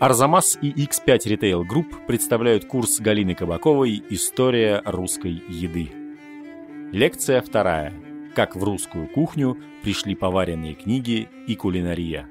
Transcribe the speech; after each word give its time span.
Арзамас 0.00 0.58
и 0.60 0.72
X5 0.72 1.18
Retail 1.18 1.62
Group 1.62 2.06
представляют 2.06 2.64
курс 2.64 2.98
Галины 2.98 3.36
Кабаковой 3.36 4.02
«История 4.10 4.82
русской 4.84 5.30
еды». 5.48 5.92
Лекция 6.90 7.40
вторая. 7.40 7.94
Как 8.34 8.56
в 8.56 8.64
русскую 8.64 9.06
кухню 9.06 9.56
пришли 9.84 10.16
поваренные 10.16 10.74
книги 10.74 11.28
и 11.46 11.54
кулинария. 11.54 12.28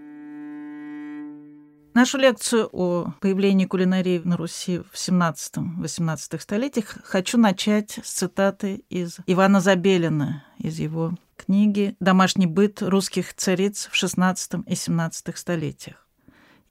Нашу 1.94 2.18
лекцию 2.18 2.68
о 2.74 3.14
появлении 3.22 3.66
кулинарии 3.66 4.22
на 4.26 4.36
Руси 4.36 4.80
в 4.80 4.96
17-18 4.96 6.40
столетиях 6.42 6.98
хочу 7.06 7.38
начать 7.38 7.98
с 8.04 8.12
цитаты 8.12 8.84
из 8.90 9.20
Ивана 9.26 9.62
Забелина, 9.62 10.44
из 10.58 10.80
его 10.80 11.14
книги 11.38 11.96
«Домашний 12.02 12.48
быт 12.48 12.82
русских 12.82 13.34
цариц 13.34 13.88
в 13.90 13.94
XVI 13.94 14.36
и 14.66 14.74
XVII 14.74 15.38
столетиях». 15.38 16.03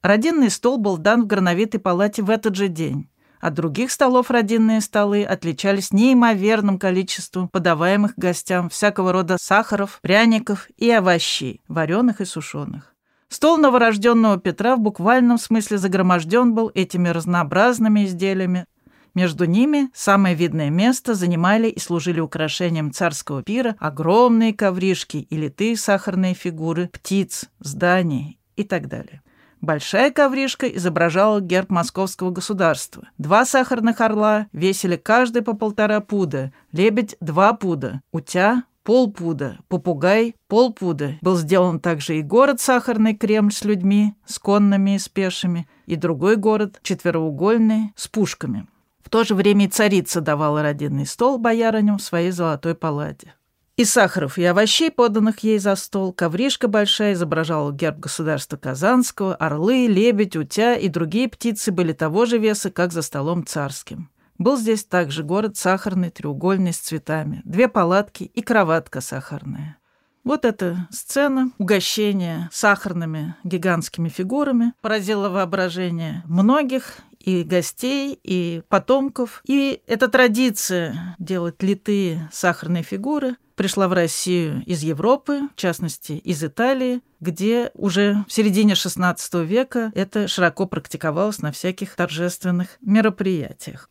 Родинный 0.02 0.50
стол 0.50 0.78
был 0.78 0.98
дан 0.98 1.22
в 1.22 1.26
грановитой 1.28 1.78
палате 1.78 2.22
в 2.22 2.30
этот 2.30 2.56
же 2.56 2.66
день. 2.66 3.08
От 3.40 3.54
других 3.54 3.92
столов 3.92 4.32
родинные 4.32 4.80
столы 4.80 5.22
отличались 5.22 5.92
неимоверным 5.92 6.78
количеством 6.78 7.48
подаваемых 7.48 8.14
гостям 8.16 8.68
всякого 8.68 9.12
рода 9.12 9.36
сахаров, 9.38 10.00
пряников 10.02 10.68
и 10.76 10.90
овощей, 10.90 11.60
вареных 11.68 12.20
и 12.20 12.24
сушеных. 12.24 12.94
Стол 13.28 13.58
новорожденного 13.58 14.38
Петра 14.38 14.76
в 14.76 14.80
буквальном 14.80 15.38
смысле 15.38 15.78
загроможден 15.78 16.52
был 16.52 16.70
этими 16.74 17.08
разнообразными 17.08 18.04
изделиями. 18.04 18.66
Между 19.14 19.44
ними 19.44 19.88
самое 19.94 20.34
видное 20.34 20.70
место 20.70 21.14
занимали 21.14 21.68
и 21.68 21.78
служили 21.78 22.18
украшением 22.18 22.92
царского 22.92 23.42
пира 23.42 23.76
огромные 23.78 24.52
ковришки 24.52 25.18
и 25.18 25.36
литые 25.36 25.76
сахарные 25.76 26.34
фигуры 26.34 26.88
птиц, 26.88 27.46
зданий 27.60 28.40
и 28.56 28.64
так 28.64 28.88
далее. 28.88 29.22
Большая 29.62 30.10
ковришка 30.10 30.66
изображала 30.66 31.40
герб 31.40 31.70
московского 31.70 32.32
государства. 32.32 33.08
Два 33.16 33.44
сахарных 33.44 34.00
орла 34.00 34.48
весили 34.52 34.96
каждый 34.96 35.42
по 35.42 35.54
полтора 35.54 36.00
пуда, 36.00 36.52
лебедь– 36.72 37.16
два 37.20 37.52
пуда, 37.52 38.02
утя– 38.10 38.64
полпуда, 38.82 39.58
попугай– 39.68 40.34
полпуда. 40.48 41.14
Был 41.20 41.36
сделан 41.36 41.78
также 41.78 42.18
и 42.18 42.22
город 42.22 42.60
Сахарный 42.60 43.14
Кремль 43.14 43.52
с 43.52 43.64
людьми, 43.64 44.14
с 44.26 44.40
конными 44.40 44.96
и 44.96 44.98
с 44.98 45.08
пешими, 45.08 45.68
и 45.86 45.94
другой 45.94 46.34
город 46.34 46.80
четвероугольный 46.82 47.92
с 47.94 48.08
пушками. 48.08 48.66
В 49.04 49.10
то 49.10 49.22
же 49.22 49.36
время 49.36 49.66
и 49.66 49.68
царица 49.68 50.20
давала 50.20 50.62
родинный 50.62 51.06
стол 51.06 51.38
боярыням 51.38 51.98
в 51.98 52.02
своей 52.02 52.32
золотой 52.32 52.74
палате. 52.74 53.34
И 53.82 53.84
сахаров, 53.84 54.38
и 54.38 54.44
овощей, 54.44 54.92
поданных 54.92 55.40
ей 55.40 55.58
за 55.58 55.74
стол, 55.74 56.12
ковришка 56.12 56.68
большая 56.68 57.14
изображала 57.14 57.72
герб 57.72 57.98
государства 57.98 58.56
Казанского, 58.56 59.34
орлы, 59.34 59.88
лебедь, 59.88 60.36
утя 60.36 60.76
и 60.76 60.88
другие 60.88 61.28
птицы 61.28 61.72
были 61.72 61.92
того 61.92 62.24
же 62.24 62.38
веса, 62.38 62.70
как 62.70 62.92
за 62.92 63.02
столом 63.02 63.44
царским. 63.44 64.08
Был 64.38 64.56
здесь 64.56 64.84
также 64.84 65.24
город 65.24 65.56
сахарный, 65.56 66.10
треугольный, 66.10 66.72
с 66.72 66.78
цветами, 66.78 67.42
две 67.44 67.66
палатки 67.66 68.22
и 68.22 68.40
кроватка 68.40 69.00
сахарная. 69.00 69.78
Вот 70.22 70.44
эта 70.44 70.86
сцена 70.92 71.50
угощения 71.58 72.48
сахарными 72.52 73.34
гигантскими 73.42 74.08
фигурами 74.08 74.74
поразила 74.80 75.28
воображение 75.28 76.22
многих 76.26 76.98
и 77.18 77.42
гостей, 77.42 78.16
и 78.22 78.62
потомков. 78.68 79.42
И 79.44 79.82
эта 79.88 80.06
традиция 80.06 81.16
делать 81.18 81.62
литые 81.64 82.28
сахарные 82.32 82.84
фигуры 82.84 83.36
пришла 83.54 83.88
в 83.88 83.92
Россию 83.92 84.62
из 84.66 84.82
Европы, 84.82 85.48
в 85.54 85.56
частности, 85.56 86.12
из 86.12 86.42
Италии, 86.42 87.00
где 87.20 87.70
уже 87.74 88.24
в 88.28 88.32
середине 88.32 88.74
XVI 88.74 89.44
века 89.44 89.92
это 89.94 90.28
широко 90.28 90.66
практиковалось 90.66 91.40
на 91.40 91.52
всяких 91.52 91.94
торжественных 91.94 92.78
мероприятиях. 92.80 93.88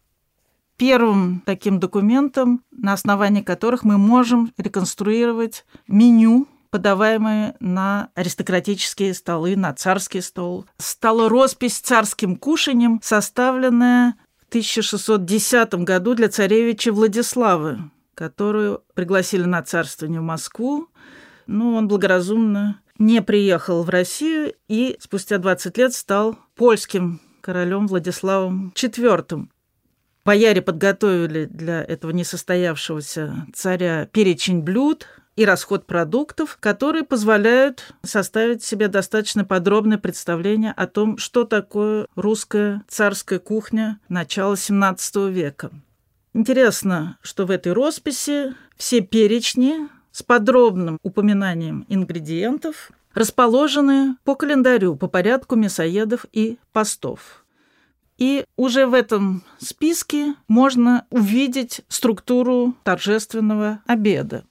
Первым 0.77 1.43
таким 1.45 1.79
документом, 1.79 2.63
на 2.71 2.93
основании 2.93 3.41
которых 3.41 3.83
мы 3.83 3.97
можем 3.97 4.51
реконструировать 4.57 5.65
меню 5.87 6.47
подаваемые 6.71 7.55
на 7.59 8.09
аристократические 8.15 9.13
столы, 9.13 9.55
на 9.55 9.73
царский 9.73 10.21
стол. 10.21 10.65
Стала 10.77 11.29
роспись 11.29 11.77
царским 11.77 12.37
кушанием, 12.37 12.99
составленная 13.03 14.15
в 14.39 14.47
1610 14.47 15.73
году 15.83 16.15
для 16.15 16.29
царевича 16.29 16.91
Владислава, 16.91 17.91
которую 18.21 18.83
пригласили 18.93 19.45
на 19.45 19.63
царствование 19.63 20.19
в 20.19 20.23
Москву. 20.23 20.89
Ну, 21.47 21.73
он 21.73 21.87
благоразумно 21.87 22.79
не 22.99 23.19
приехал 23.23 23.81
в 23.81 23.89
Россию 23.89 24.53
и 24.67 24.95
спустя 24.99 25.39
20 25.39 25.75
лет 25.79 25.91
стал 25.91 26.37
польским 26.53 27.19
королем 27.41 27.87
Владиславом 27.87 28.73
IV. 28.75 29.47
Бояре 30.23 30.61
подготовили 30.61 31.45
для 31.45 31.81
этого 31.81 32.11
несостоявшегося 32.11 33.47
царя 33.55 34.05
перечень 34.05 34.61
блюд, 34.61 35.07
и 35.35 35.45
расход 35.45 35.87
продуктов, 35.87 36.57
которые 36.59 37.03
позволяют 37.03 37.95
составить 38.03 38.63
себе 38.63 38.87
достаточно 38.89 39.45
подробное 39.45 39.97
представление 39.97 40.73
о 40.73 40.85
том, 40.85 41.17
что 41.17 41.45
такое 41.45 42.05
русская 42.15 42.83
царская 42.87 43.39
кухня 43.39 43.99
начала 44.09 44.53
XVII 44.53 45.31
века. 45.31 45.71
Интересно, 46.33 47.17
что 47.21 47.45
в 47.45 47.51
этой 47.51 47.73
росписи 47.73 48.55
все 48.77 49.01
перечни 49.01 49.89
с 50.11 50.23
подробным 50.23 50.97
упоминанием 51.03 51.85
ингредиентов 51.89 52.91
расположены 53.13 54.15
по 54.23 54.35
календарю, 54.35 54.95
по 54.95 55.07
порядку 55.07 55.55
мясоедов 55.55 56.25
и 56.31 56.57
постов. 56.71 57.45
И 58.17 58.45
уже 58.55 58.85
в 58.85 58.93
этом 58.93 59.43
списке 59.57 60.35
можно 60.47 61.05
увидеть 61.09 61.81
структуру 61.89 62.75
торжественного 62.83 63.81
обеда. 63.85 64.45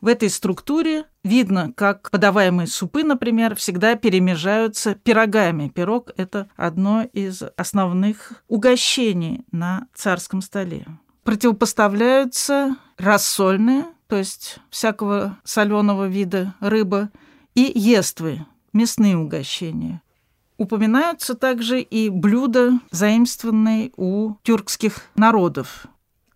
В 0.00 0.06
этой 0.06 0.30
структуре 0.30 1.06
видно, 1.24 1.72
как 1.74 2.10
подаваемые 2.12 2.68
супы, 2.68 3.02
например, 3.02 3.56
всегда 3.56 3.96
перемежаются 3.96 4.94
пирогами. 4.94 5.68
Пирог– 5.68 6.12
это 6.16 6.48
одно 6.54 7.02
из 7.12 7.42
основных 7.56 8.44
угощений 8.46 9.44
на 9.50 9.88
царском 9.94 10.40
столе. 10.40 10.86
Противопоставляются 11.28 12.78
рассольные, 12.96 13.84
то 14.06 14.16
есть 14.16 14.60
всякого 14.70 15.36
соленого 15.44 16.08
вида 16.08 16.54
рыба, 16.58 17.10
и 17.54 17.70
ествы, 17.74 18.46
мясные 18.72 19.14
угощения. 19.18 20.00
Упоминаются 20.56 21.34
также 21.34 21.82
и 21.82 22.08
блюда, 22.08 22.80
заимствованные 22.92 23.92
у 23.98 24.36
тюркских 24.42 25.02
народов. 25.16 25.84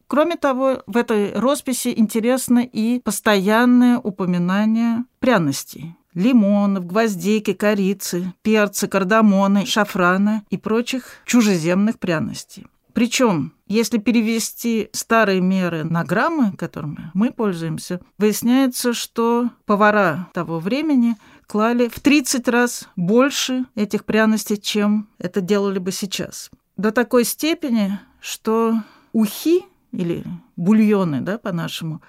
Кроме 0.08 0.36
того, 0.36 0.82
в 0.86 0.98
этой 0.98 1.32
росписи 1.32 1.94
интересно 1.96 2.58
и 2.58 3.00
постоянное 3.00 3.96
упоминание 3.96 5.06
пряностей 5.20 5.96
лимонов, 6.12 6.84
гвоздики, 6.84 7.54
корицы, 7.54 8.34
перца, 8.42 8.88
кардамона, 8.88 9.64
шафрана 9.64 10.42
и 10.50 10.58
прочих 10.58 11.22
чужеземных 11.24 11.98
пряностей. 11.98 12.66
Причем, 12.92 13.54
если 13.72 13.98
перевести 13.98 14.90
старые 14.92 15.40
меры 15.40 15.84
на 15.84 16.04
граммы, 16.04 16.52
которыми 16.52 17.10
мы 17.14 17.32
пользуемся, 17.32 18.00
выясняется, 18.18 18.92
что 18.92 19.48
повара 19.64 20.28
того 20.34 20.58
времени 20.58 21.16
клали 21.46 21.88
в 21.88 21.98
30 21.98 22.48
раз 22.48 22.88
больше 22.96 23.64
этих 23.74 24.04
пряностей, 24.04 24.58
чем 24.58 25.08
это 25.18 25.40
делали 25.40 25.78
бы 25.78 25.90
сейчас. 25.90 26.50
До 26.76 26.92
такой 26.92 27.24
степени, 27.24 27.98
что 28.20 28.74
ухи 29.12 29.64
или 29.92 30.24
бульоны, 30.56 31.20
да, 31.20 31.38
по-нашему, 31.38 32.02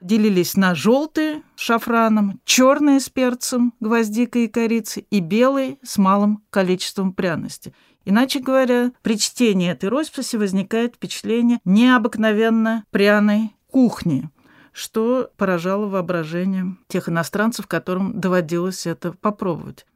делились 0.00 0.56
на 0.56 0.74
желтые 0.74 1.42
с 1.56 1.60
шафраном, 1.60 2.40
черные 2.44 3.00
с 3.00 3.08
перцем, 3.08 3.74
гвоздикой 3.80 4.44
и 4.44 4.48
корицей 4.48 5.06
и 5.10 5.20
белые 5.20 5.78
с 5.82 5.98
малым 5.98 6.42
количеством 6.50 7.12
пряности. 7.12 7.74
Иначе 8.04 8.40
говоря, 8.40 8.92
при 9.02 9.18
чтении 9.18 9.70
этой 9.70 9.88
росписи 9.88 10.36
возникает 10.36 10.96
впечатление 10.96 11.60
необыкновенно 11.64 12.84
пряной 12.90 13.54
кухни, 13.66 14.30
что 14.72 15.30
поражало 15.36 15.86
воображение 15.86 16.76
тех 16.88 17.08
иностранцев, 17.08 17.66
которым 17.66 18.18
доводилось 18.18 18.86
это 18.86 19.12
попробовать. 19.12 19.86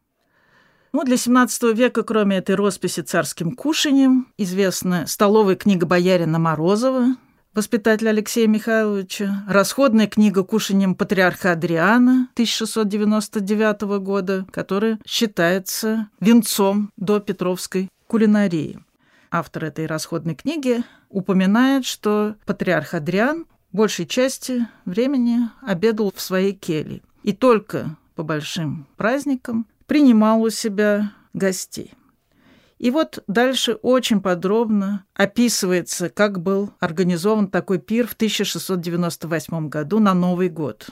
Ну, 0.93 1.03
для 1.03 1.17
XVII 1.17 1.75
века, 1.75 2.05
кроме 2.05 2.37
этой 2.37 2.55
росписи 2.55 3.01
царским 3.01 3.56
кушанием, 3.56 4.29
известна 4.39 5.06
столовая 5.09 5.56
книга 5.56 5.87
боярина 5.87 6.39
Морозова, 6.39 7.17
воспитателя 7.53 8.11
Алексея 8.11 8.47
Михайловича, 8.47 9.45
расходная 9.49 10.06
книга 10.06 10.45
кушанием 10.45 10.95
патриарха 10.95 11.53
Адриана 11.53 12.29
1699 12.35 13.83
года, 14.01 14.47
которая 14.53 15.01
считается 15.06 16.11
венцом 16.21 16.91
до 16.97 17.19
Петровской 17.19 17.89
кулинарии. 18.15 18.79
Автор 19.33 19.65
этой 19.65 19.87
расходной 19.87 20.37
книги 20.37 20.85
упоминает, 21.09 21.85
что 21.85 22.37
патриарх 22.47 22.95
Адриан 22.95 23.47
большей 23.73 24.07
части 24.07 24.69
времени 24.85 25.41
обедал 25.63 26.13
в 26.15 26.21
своей 26.21 26.53
келье 26.53 27.03
и 27.25 27.33
только 27.33 27.97
по 28.15 28.23
большим 28.23 28.87
праздникам 28.97 29.67
принимал 29.87 30.43
у 30.43 30.51
себя 30.51 31.11
гостей. 31.33 31.93
И 32.79 32.93
вот 32.93 33.25
дальше 33.27 33.73
очень 33.83 34.21
подробно 34.21 35.05
описывается, 35.15 36.09
как 36.09 36.41
был 36.41 36.71
организован 36.79 37.49
такой 37.49 37.81
пир 37.81 38.07
в 38.07 38.13
1698 38.13 39.69
году 39.69 39.99
на 39.99 40.15
Новый 40.15 40.51
год. 40.51 40.91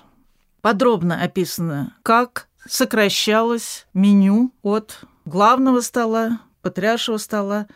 Подробно 0.61 1.23
описано, 1.23 1.95
как 2.03 2.49
сокращалось 2.69 3.87
меню 3.95 4.53
от 4.63 5.05
главного 5.25 5.83
стола, 5.83 6.41
патриаршего 6.63 7.19
стола, 7.19 7.67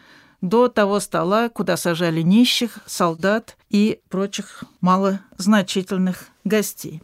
до 0.41 0.69
того 0.69 1.00
стола, 1.00 1.49
куда 1.49 1.77
сажали 1.77 2.23
нищих, 2.23 2.79
солдат 2.87 3.56
и 3.69 4.00
прочих 4.09 4.65
малозначительных 4.81 6.29
гостей. 6.44 7.03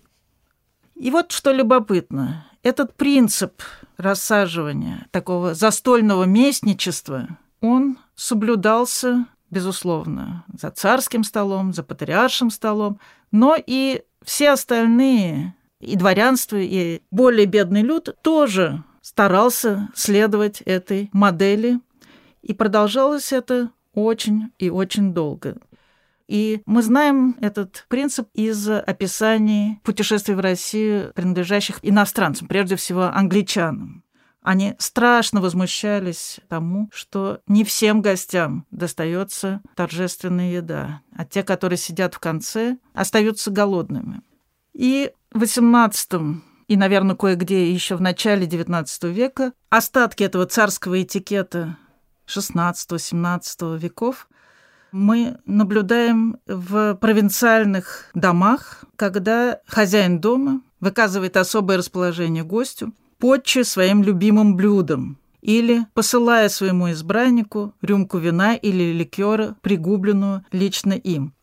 И 0.95 1.11
вот 1.11 1.33
что 1.33 1.53
любопытно. 1.53 2.47
Этот 2.63 2.95
принцип 2.95 3.61
рассаживания, 3.97 5.07
такого 5.11 5.55
застольного 5.55 6.25
местничества, 6.25 7.27
он 7.61 7.99
соблюдался, 8.15 9.27
безусловно, 9.51 10.45
за 10.53 10.71
царским 10.71 11.25
столом, 11.25 11.73
за 11.73 11.83
патриаршим 11.83 12.51
столом, 12.51 13.01
но 13.33 13.57
и 13.59 14.03
все 14.25 14.51
остальные, 14.51 15.55
и 15.81 15.97
дворянство, 15.97 16.57
и 16.57 17.03
более 17.11 17.47
бедный 17.47 17.83
люд 17.83 18.17
тоже 18.23 18.85
старался 19.03 19.91
следовать 19.95 20.63
этой 20.63 21.11
модели, 21.13 21.81
и 22.41 22.55
продолжалось 22.55 23.33
это 23.33 23.71
очень 23.93 24.53
и 24.59 24.71
очень 24.71 25.13
долго. 25.13 25.59
И 26.29 26.63
мы 26.65 26.83
знаем 26.83 27.37
этот 27.41 27.85
принцип 27.89 28.29
из 28.33 28.67
описаний 28.69 29.81
путешествий 29.83 30.35
в 30.35 30.41
Россию, 30.41 31.13
принадлежащих 31.15 31.79
иностранцам, 31.83 32.49
прежде 32.49 32.77
всего 32.77 33.05
англичанам. 33.05 34.03
Они 34.41 34.75
страшно 34.79 35.41
возмущались 35.41 36.41
тому, 36.49 36.89
что 36.93 37.41
не 37.47 37.65
всем 37.65 38.01
гостям 38.01 38.67
достается 38.71 39.61
торжественная 39.77 40.53
еда, 40.53 41.03
а 41.15 41.25
те, 41.25 41.45
которые 41.45 41.77
сидят 41.77 42.15
в 42.15 42.19
конце, 42.19 42.79
остаются 42.93 43.51
голодными. 43.51 44.23
И 44.73 45.13
в 45.33 45.43
XVIII 45.43 46.41
и, 46.73 46.77
наверное, 46.77 47.17
кое-где 47.17 47.71
еще 47.71 47.97
в 47.97 48.01
начале 48.01 48.47
XIX 48.47 48.87
века 49.13 49.53
остатки 49.69 50.23
этого 50.23 50.47
царского 50.47 51.03
этикета 51.03 51.77
XVI-XVII 52.27 53.79
веков 53.79 54.27
мы 54.91 55.37
наблюдаем 55.45 56.39
в 56.47 56.95
провинциальных 56.95 58.07
домах, 58.15 58.87
когда 58.97 59.61
хозяин 59.67 60.19
дома 60.19 60.63
выказывает 60.81 61.37
особое 61.37 61.77
расположение 61.77 62.43
гостю, 62.43 62.95
подче 63.19 63.65
своим 63.65 64.03
любимым 64.03 64.57
блюдом 64.57 65.19
или 65.43 65.85
посылая 65.93 66.49
своему 66.49 66.91
избраннику 66.93 67.75
рюмку 67.83 68.17
вина 68.17 68.55
или 68.55 68.95
ликера, 68.95 69.57
пригубленную 69.61 70.47
лично 70.53 70.95
им. 70.95 71.35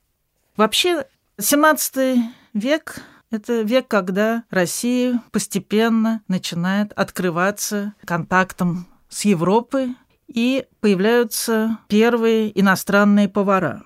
Вообще, 0.58 1.06
17 1.38 2.18
век– 2.56 3.04
это 3.32 3.62
век, 3.62 3.88
когда 3.88 4.44
Россия 4.50 5.22
постепенно 5.32 6.22
начинает 6.28 6.94
открываться 6.94 7.94
контактом 8.06 8.88
с 9.10 9.26
Европой, 9.26 9.96
и 10.28 10.66
появляются 10.80 11.80
первые 11.88 12.58
иностранные 12.60 13.28
повара. 13.28 13.84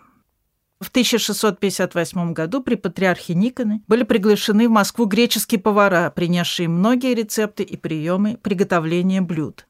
В 0.79 0.89
1658 0.89 2.33
году 2.33 2.61
при 2.61 2.75
патриархе 2.75 3.33
Никоне 3.33 3.81
были 3.87 4.03
приглашены 4.03 4.67
в 4.67 4.71
Москву 4.71 5.05
греческие 5.05 5.61
повара, 5.61 6.11
принесшие 6.13 6.67
многие 6.67 7.13
рецепты 7.13 7.63
и 7.63 7.77
приемы 7.77 8.37
приготовления 8.43 9.21
блюд. 9.21 9.65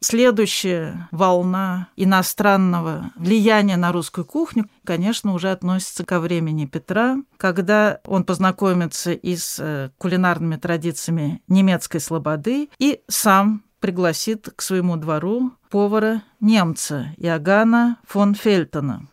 Следующая 0.00 1.08
волна 1.10 1.88
иностранного 1.96 3.10
влияния 3.16 3.76
на 3.76 3.90
русскую 3.90 4.24
кухню, 4.24 4.70
конечно, 4.84 5.34
уже 5.34 5.50
относится 5.50 6.04
ко 6.04 6.20
времени 6.20 6.66
Петра, 6.66 7.16
когда 7.36 8.00
он 8.04 8.22
познакомится 8.22 9.12
и 9.12 9.34
с 9.34 9.58
э, 9.58 9.90
кулинарными 9.98 10.54
традициями 10.54 11.42
немецкой 11.48 11.98
слободы 11.98 12.70
и 12.78 13.00
сам 13.08 13.64
пригласит 13.80 14.48
к 14.54 14.62
своему 14.62 14.96
двору 14.96 15.52
повара 15.68 16.22
немца 16.40 17.12
Иоганна 17.16 17.98
фон 18.06 18.34
Фельтона. 18.34 19.08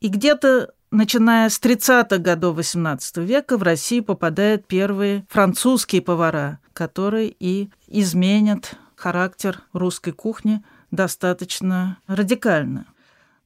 И 0.00 0.08
где-то 0.08 0.72
начиная 0.90 1.48
с 1.48 1.60
30-х 1.60 2.18
годов 2.18 2.58
XVIII 2.58 3.24
века 3.24 3.56
в 3.56 3.62
Россию 3.62 4.04
попадают 4.04 4.66
первые 4.66 5.26
французские 5.28 6.02
повара, 6.02 6.60
которые 6.72 7.34
и 7.38 7.70
изменят 7.86 8.76
характер 8.98 9.62
русской 9.72 10.10
кухни 10.10 10.62
достаточно 10.90 11.98
радикально. 12.06 12.86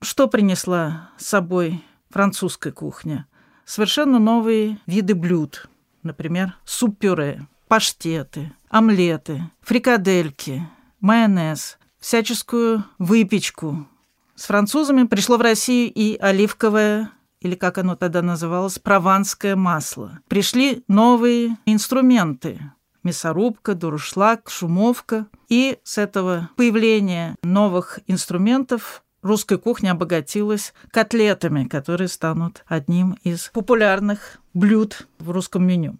Что 0.00 0.26
принесла 0.26 1.10
с 1.18 1.26
собой 1.26 1.84
французская 2.10 2.72
кухня? 2.72 3.26
Совершенно 3.64 4.18
новые 4.18 4.78
виды 4.86 5.14
блюд, 5.14 5.68
например, 6.02 6.56
суп-пюре, 6.64 7.46
паштеты, 7.68 8.52
омлеты, 8.68 9.42
фрикадельки, 9.60 10.66
майонез, 11.00 11.78
всяческую 12.00 12.84
выпечку. 12.98 13.86
С 14.34 14.46
французами 14.46 15.06
пришло 15.06 15.36
в 15.36 15.42
Россию 15.42 15.92
и 15.94 16.16
оливковое 16.16 17.10
или 17.40 17.56
как 17.56 17.78
оно 17.78 17.96
тогда 17.96 18.22
называлось, 18.22 18.78
прованское 18.78 19.56
масло. 19.56 20.20
Пришли 20.28 20.84
новые 20.86 21.56
инструменты. 21.66 22.60
Мясорубка, 23.02 23.74
дуршлаг, 23.74 24.48
шумовка. 24.48 25.26
И 25.48 25.78
с 25.82 25.98
этого 25.98 26.50
появления 26.56 27.36
новых 27.42 28.00
инструментов 28.06 29.02
русская 29.22 29.58
кухня 29.58 29.92
обогатилась 29.92 30.72
котлетами, 30.90 31.64
которые 31.64 32.08
станут 32.08 32.64
одним 32.66 33.18
из 33.24 33.50
популярных 33.52 34.40
блюд 34.54 35.06
в 35.18 35.30
русском 35.30 35.66
меню. 35.66 35.98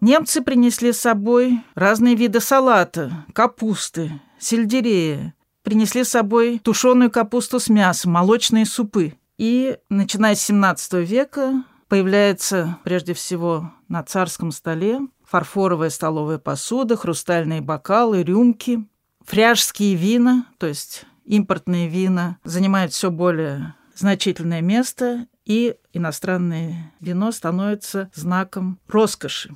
Немцы 0.00 0.42
принесли 0.42 0.92
с 0.92 1.00
собой 1.00 1.60
разные 1.74 2.14
виды 2.14 2.40
салата, 2.40 3.24
капусты, 3.32 4.20
сельдерея. 4.38 5.34
Принесли 5.64 6.04
с 6.04 6.10
собой 6.10 6.60
тушеную 6.60 7.10
капусту 7.10 7.58
с 7.58 7.68
мясом, 7.68 8.12
молочные 8.12 8.64
супы. 8.64 9.14
И, 9.38 9.76
начиная 9.88 10.34
с 10.36 10.42
17 10.42 10.94
века, 11.08 11.64
появляется 11.88 12.78
прежде 12.84 13.12
всего 13.12 13.72
на 13.88 14.02
царском 14.04 14.52
столе 14.52 15.00
фарфоровая 15.28 15.90
столовая 15.90 16.38
посуда, 16.38 16.96
хрустальные 16.96 17.60
бокалы, 17.60 18.22
рюмки, 18.22 18.88
фряжские 19.24 19.94
вина, 19.94 20.46
то 20.58 20.66
есть 20.66 21.04
импортные 21.24 21.88
вина, 21.88 22.38
занимают 22.44 22.92
все 22.92 23.10
более 23.10 23.74
значительное 23.94 24.62
место, 24.62 25.26
и 25.44 25.76
иностранное 25.92 26.92
вино 27.00 27.32
становится 27.32 28.10
знаком 28.14 28.78
роскоши. 28.86 29.54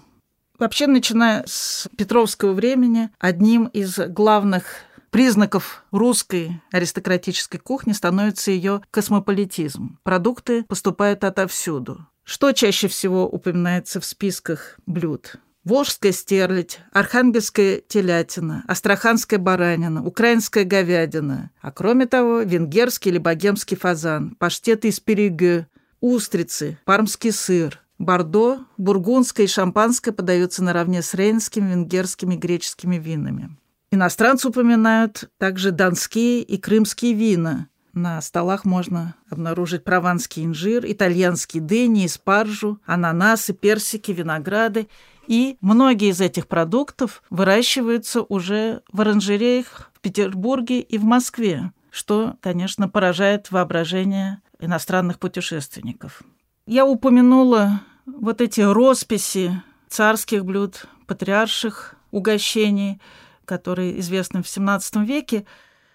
Вообще, 0.59 0.87
начиная 0.87 1.45
с 1.47 1.89
Петровского 1.97 2.53
времени, 2.53 3.11
одним 3.19 3.67
из 3.67 3.99
главных 3.99 4.65
признаков 5.11 5.85
русской 5.91 6.63
аристократической 6.71 7.61
кухни 7.61 7.93
становится 7.93 8.51
ее 8.51 8.83
космополитизм. 8.91 9.99
Продукты 10.03 10.65
поступают 10.65 11.25
отовсюду. 11.25 12.07
Что 12.25 12.53
чаще 12.53 12.89
всего 12.89 13.27
упоминается 13.29 14.01
в 14.01 14.05
списках 14.05 14.79
блюд? 14.87 15.37
Волжская 15.65 16.11
стерлядь, 16.11 16.81
архангельская 16.93 17.83
телятина, 17.87 18.65
астраханская 18.67 19.39
баранина, 19.39 20.05
украинская 20.05 20.65
говядина, 20.65 21.53
а 21.61 21.71
кроме 21.71 22.07
того 22.07 22.41
венгерский 22.41 23.11
или 23.11 23.19
богемский 23.19 23.77
фазан, 23.77 24.35
паштеты 24.35 24.89
из 24.89 24.99
переге, 24.99 25.69
устрицы, 26.01 26.79
пармский 26.85 27.31
сыр, 27.31 27.79
Бордо, 28.03 28.65
бургундское 28.79 29.47
и 29.47 29.49
шампанское 29.49 30.11
подаются 30.11 30.65
наравне 30.65 31.03
с 31.03 31.15
рейнскими, 31.15 31.71
венгерскими 31.71 32.35
и 32.35 32.39
греческими 32.39 32.97
винами. 32.97 33.57
Иностранцы 33.93 34.49
упоминают 34.49 35.31
также 35.39 35.71
донские 35.71 36.43
и 36.43 36.59
крымские 36.59 37.13
вина. 37.13 37.69
На 37.93 38.21
столах 38.21 38.65
можно 38.65 39.15
обнаружить 39.31 39.85
прованский 39.85 40.45
инжир, 40.45 40.85
итальянские 40.85 41.63
дыни, 41.63 42.09
спаржу, 42.09 42.81
ананасы, 42.87 43.53
персики, 43.53 44.11
винограды. 44.11 44.89
И 45.33 45.57
многие 45.63 46.11
из 46.11 46.21
этих 46.21 46.47
продуктов 46.47 47.23
выращиваются 47.31 48.21
уже 48.21 48.83
в 48.93 49.01
оранжереях 49.01 49.91
в 49.95 50.01
Петербурге 50.01 50.81
и 50.81 50.99
в 50.99 51.05
Москве, 51.05 51.73
что, 51.91 52.37
конечно, 52.43 52.87
поражает 52.87 53.51
воображение 53.51 54.43
иностранных 54.61 55.19
путешественников. 55.19 56.23
Я 56.67 56.85
упомянула 56.85 57.81
вот 58.05 58.43
эти 58.43 58.61
росписи 58.61 59.63
царских 59.89 60.45
блюд, 60.45 60.85
патриарших 61.07 61.95
угощений, 62.11 63.01
которые 63.47 64.01
известны 64.01 64.43
в 64.43 64.47
XVII 64.47 65.03
веке, 65.07 65.47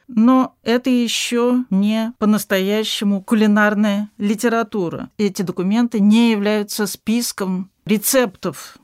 но 0.08 0.56
это 0.64 0.90
еще 0.90 1.64
не 1.70 2.12
по-настоящему 2.18 3.22
кулинарная 3.22 4.10
литература. 4.18 5.12
Эти 5.20 5.44
документы 5.44 6.00
не 6.00 6.32
являются 6.32 6.88
списком 6.88 7.70
рецептов 7.86 8.80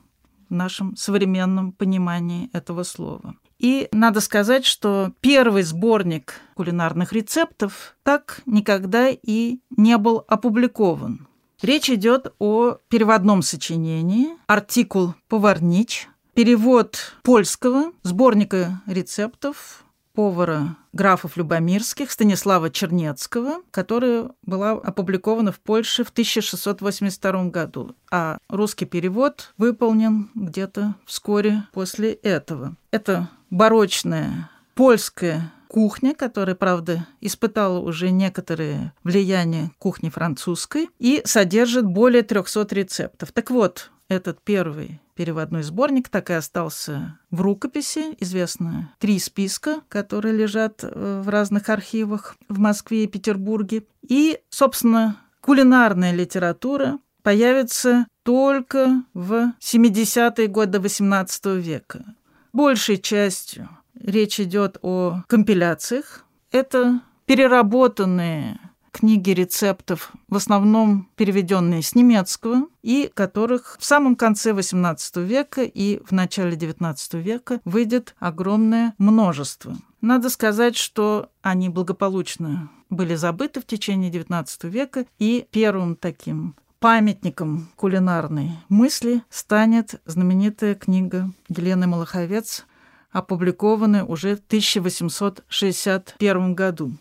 нашем 0.54 0.96
современном 0.96 1.72
понимании 1.72 2.50
этого 2.52 2.82
слова. 2.82 3.34
И 3.58 3.88
надо 3.92 4.20
сказать, 4.20 4.64
что 4.66 5.12
первый 5.20 5.62
сборник 5.62 6.34
кулинарных 6.54 7.12
рецептов 7.12 7.96
так 8.02 8.42
никогда 8.46 9.08
и 9.08 9.58
не 9.76 9.96
был 9.98 10.24
опубликован. 10.28 11.28
Речь 11.62 11.88
идет 11.88 12.34
о 12.38 12.78
переводном 12.88 13.42
сочинении 13.42 14.28
«Артикул 14.46 15.14
Поварнич», 15.28 16.08
перевод 16.34 17.14
польского 17.22 17.92
сборника 18.02 18.82
рецептов 18.86 19.83
повара 20.14 20.76
графов 20.92 21.36
Любомирских 21.36 22.10
Станислава 22.10 22.70
Чернецкого, 22.70 23.62
которая 23.70 24.30
была 24.42 24.72
опубликована 24.72 25.52
в 25.52 25.60
Польше 25.60 26.04
в 26.04 26.10
1682 26.10 27.44
году, 27.46 27.94
а 28.10 28.38
русский 28.48 28.86
перевод 28.86 29.52
выполнен 29.58 30.30
где-то 30.34 30.94
вскоре 31.04 31.64
после 31.72 32.12
этого. 32.12 32.76
Это 32.90 33.28
барочная 33.50 34.50
польская 34.74 35.52
кухня, 35.74 36.14
которая, 36.14 36.54
правда, 36.54 37.08
испытала 37.20 37.80
уже 37.80 38.12
некоторые 38.12 38.92
влияния 39.02 39.72
кухни 39.78 40.08
французской 40.08 40.88
и 41.00 41.20
содержит 41.24 41.84
более 41.84 42.22
300 42.22 42.68
рецептов. 42.70 43.32
Так 43.32 43.50
вот, 43.50 43.90
этот 44.06 44.40
первый 44.44 45.00
переводной 45.16 45.64
сборник 45.64 46.08
так 46.08 46.30
и 46.30 46.34
остался 46.34 47.18
в 47.32 47.40
рукописи. 47.40 48.14
Известно 48.20 48.94
три 49.00 49.18
списка, 49.18 49.80
которые 49.88 50.36
лежат 50.36 50.84
э, 50.84 51.22
в 51.24 51.28
разных 51.28 51.68
архивах 51.68 52.36
в 52.48 52.60
Москве 52.60 53.02
и 53.02 53.08
Петербурге. 53.08 53.82
И, 54.08 54.38
собственно, 54.50 55.16
кулинарная 55.40 56.12
литература 56.12 57.00
появится 57.24 58.06
только 58.22 59.02
в 59.12 59.52
70-е 59.58 60.46
годы 60.46 60.78
XVIII 60.78 61.58
века. 61.58 62.04
Большей 62.52 62.98
частью 62.98 63.68
речь 64.00 64.40
идет 64.40 64.78
о 64.82 65.22
компиляциях. 65.26 66.24
Это 66.50 67.00
переработанные 67.26 68.58
книги 68.94 69.30
рецептов, 69.30 70.12
в 70.28 70.36
основном 70.36 71.10
переведенные 71.16 71.82
с 71.82 71.94
немецкого, 71.96 72.68
и 72.82 73.10
которых 73.12 73.76
в 73.80 73.84
самом 73.84 74.14
конце 74.14 74.52
XVIII 74.52 75.24
века 75.24 75.62
и 75.62 76.00
в 76.04 76.12
начале 76.12 76.56
XIX 76.56 76.96
века 77.20 77.60
выйдет 77.64 78.14
огромное 78.20 78.94
множество. 78.98 79.76
Надо 80.00 80.30
сказать, 80.30 80.76
что 80.76 81.30
они 81.42 81.68
благополучно 81.68 82.70
были 82.88 83.16
забыты 83.16 83.60
в 83.60 83.66
течение 83.66 84.12
XIX 84.12 84.46
века, 84.68 85.06
и 85.18 85.46
первым 85.50 85.96
таким 85.96 86.54
памятником 86.78 87.68
кулинарной 87.76 88.52
мысли 88.68 89.22
станет 89.30 90.00
знаменитая 90.04 90.74
книга 90.74 91.30
Елены 91.48 91.86
Малаховец, 91.86 92.66
опубликованная 93.14 94.04
уже 94.04 94.36
в 94.36 94.40
1861 94.40 96.54
году. 96.54 96.92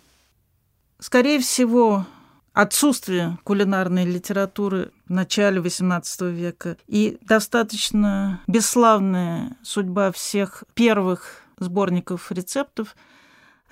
Скорее 0.99 1.39
всего, 1.39 2.05
отсутствие 2.53 3.39
кулинарной 3.43 4.05
литературы 4.05 4.91
в 5.07 5.11
начале 5.11 5.59
XVIII 5.59 6.31
века 6.31 6.77
и 6.87 7.17
достаточно 7.21 8.41
бесславная 8.47 9.57
судьба 9.63 10.11
всех 10.11 10.63
первых 10.75 11.41
сборников 11.57 12.31
рецептов 12.31 12.95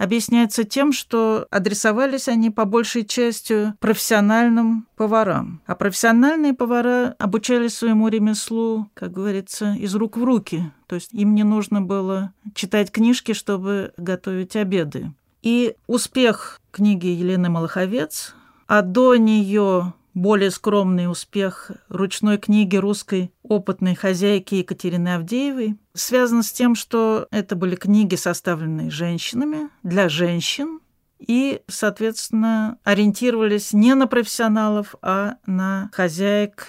объясняется 0.02 0.64
тем, 0.64 0.92
что 0.92 1.46
адресовались 1.52 2.28
они 2.28 2.50
по 2.50 2.66
большей 2.66 3.06
части 3.06 3.74
профессиональным 3.80 4.88
поварам. 4.96 5.62
А 5.68 5.76
профессиональные 5.76 6.54
повара 6.54 7.16
обучались 7.20 7.76
своему 7.76 8.08
ремеслу, 8.08 8.90
как 8.96 9.12
говорится, 9.12 9.76
из 9.80 9.94
рук 9.94 10.18
в 10.18 10.24
руки. 10.24 10.72
То 10.88 10.96
есть 10.96 11.14
им 11.14 11.36
не 11.36 11.44
нужно 11.44 11.82
было 11.82 12.34
читать 12.56 12.92
книжки, 12.92 13.34
чтобы 13.34 13.94
готовить 13.98 14.56
обеды. 14.56 15.12
И 15.44 15.76
успех 15.86 16.60
книги 16.72 17.08
Елены 17.08 17.50
Малаховец, 17.50 18.34
а 18.66 18.82
до 18.82 19.16
нее 19.18 19.94
более 20.14 20.52
скромный 20.52 21.10
успех 21.10 21.72
ручной 21.90 22.38
книги 22.38 22.76
русской 22.76 23.32
опытной 23.44 23.96
хозяйки 23.96 24.56
Екатерины 24.56 25.16
Авдеевой 25.16 25.78
связан 25.94 26.44
с 26.44 26.52
тем, 26.52 26.76
что 26.76 27.28
это 27.32 27.56
были 27.56 27.76
книги, 27.76 28.16
составленные 28.16 28.90
женщинами, 28.90 29.70
для 29.84 30.10
женщин, 30.10 30.80
и, 31.20 31.62
соответственно, 31.68 32.80
ориентировались 32.84 33.74
не 33.74 33.94
на 33.94 34.08
профессионалов, 34.08 34.96
а 35.02 35.36
на 35.46 35.90
хозяек, 35.94 36.68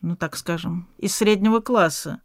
ну 0.00 0.16
так 0.16 0.36
скажем, 0.36 0.88
из 0.96 1.14
среднего 1.14 1.60
класса. 1.60 2.22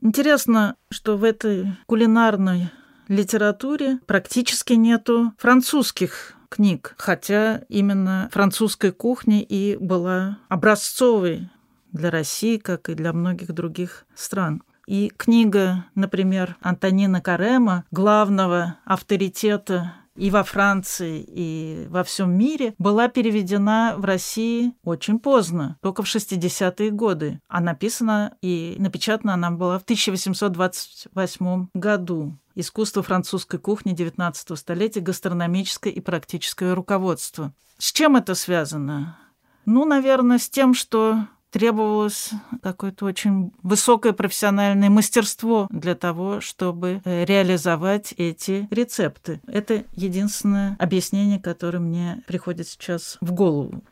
Интересно, 0.00 0.76
что 0.90 1.16
в 1.16 1.24
этой 1.24 1.76
кулинарной 1.86 2.70
литературе 3.08 3.98
практически 4.06 4.74
нету 4.74 5.32
французских 5.38 6.35
книг, 6.48 6.94
хотя 6.98 7.62
именно 7.68 8.28
французская 8.32 8.92
кухня 8.92 9.42
и 9.42 9.76
была 9.76 10.38
образцовой 10.48 11.48
для 11.92 12.10
России, 12.10 12.56
как 12.58 12.88
и 12.88 12.94
для 12.94 13.12
многих 13.12 13.52
других 13.52 14.06
стран. 14.14 14.62
И 14.86 15.12
книга, 15.16 15.86
например, 15.94 16.56
Антонина 16.60 17.20
Карема, 17.20 17.84
главного 17.90 18.76
авторитета 18.84 19.94
и 20.14 20.30
во 20.30 20.44
Франции, 20.44 21.24
и 21.28 21.86
во 21.90 22.04
всем 22.04 22.36
мире, 22.36 22.74
была 22.78 23.08
переведена 23.08 23.94
в 23.96 24.04
России 24.04 24.72
очень 24.84 25.18
поздно, 25.18 25.76
только 25.82 26.02
в 26.02 26.06
60-е 26.06 26.90
годы. 26.90 27.40
А 27.48 27.60
написана 27.60 28.34
и 28.40 28.76
напечатана 28.78 29.34
она 29.34 29.50
была 29.50 29.78
в 29.78 29.82
1828 29.82 31.68
году. 31.74 32.38
Искусство 32.58 33.02
французской 33.02 33.58
кухни 33.58 33.94
XIX 33.94 34.56
столетия, 34.56 35.00
гастрономическое 35.00 35.92
и 35.92 36.00
практическое 36.00 36.74
руководство. 36.74 37.52
С 37.76 37.92
чем 37.92 38.16
это 38.16 38.34
связано? 38.34 39.18
Ну, 39.66 39.84
наверное, 39.84 40.38
с 40.38 40.48
тем, 40.48 40.72
что 40.72 41.26
требовалось 41.50 42.30
какое-то 42.62 43.04
очень 43.04 43.52
высокое 43.62 44.14
профессиональное 44.14 44.88
мастерство 44.88 45.66
для 45.70 45.94
того, 45.94 46.40
чтобы 46.40 47.02
э, 47.04 47.26
реализовать 47.26 48.14
эти 48.16 48.66
рецепты. 48.70 49.42
Это 49.46 49.84
единственное 49.92 50.76
объяснение, 50.78 51.38
которое 51.38 51.78
мне 51.78 52.22
приходит 52.26 52.68
сейчас 52.68 53.18
в 53.20 53.32
голову. 53.32 53.84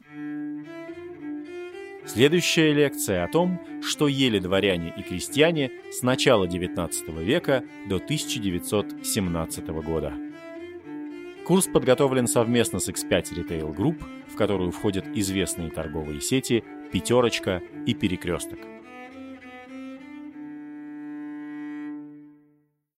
Следующая 2.06 2.75
лекция 2.75 3.25
о 3.25 3.28
том, 3.28 3.58
что 3.82 4.08
ели 4.08 4.38
дворяне 4.38 4.92
и 4.94 5.02
крестьяне 5.02 5.70
с 5.90 6.02
начала 6.02 6.46
XIX 6.46 7.25
века 7.25 7.64
до 7.88 7.96
1917 7.96 9.66
года. 9.68 10.12
Курс 11.46 11.66
подготовлен 11.66 12.26
совместно 12.26 12.78
с 12.78 12.88
X5 12.88 13.34
Retail 13.34 13.75
Group, 13.75 14.02
в 14.28 14.37
которую 14.37 14.70
входят 14.70 15.06
известные 15.14 15.70
торговые 15.70 16.20
сети 16.20 16.62
«Пятерочка» 16.92 17.62
и 17.87 17.94
«Перекресток». 17.94 18.58